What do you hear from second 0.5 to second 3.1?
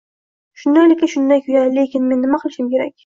Shundaylikka shunday-ku-ya… Lekin men nima qilishim kerak?